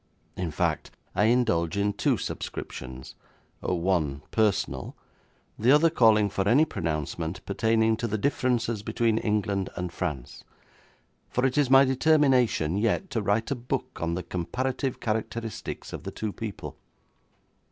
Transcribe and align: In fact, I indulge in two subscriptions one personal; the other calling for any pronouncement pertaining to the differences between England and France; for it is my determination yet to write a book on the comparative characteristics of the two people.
In 0.35 0.49
fact, 0.49 0.89
I 1.13 1.25
indulge 1.25 1.77
in 1.77 1.93
two 1.93 2.17
subscriptions 2.17 3.13
one 3.59 4.23
personal; 4.31 4.95
the 5.59 5.69
other 5.71 5.91
calling 5.91 6.27
for 6.27 6.49
any 6.49 6.65
pronouncement 6.65 7.45
pertaining 7.45 7.95
to 7.97 8.07
the 8.07 8.17
differences 8.17 8.81
between 8.81 9.19
England 9.19 9.69
and 9.75 9.93
France; 9.93 10.43
for 11.29 11.45
it 11.45 11.55
is 11.55 11.69
my 11.69 11.85
determination 11.85 12.77
yet 12.77 13.11
to 13.11 13.21
write 13.21 13.51
a 13.51 13.55
book 13.55 13.99
on 14.01 14.15
the 14.15 14.23
comparative 14.23 14.99
characteristics 14.99 15.93
of 15.93 16.01
the 16.01 16.09
two 16.11 16.33
people. 16.33 16.77